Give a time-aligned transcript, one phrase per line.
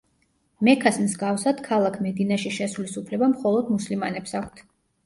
[0.69, 4.69] მექას მსგავსად, ქალაქ მედინაში შესვლის უფლება მხოლოდ მუსლიმანებს აქვთ.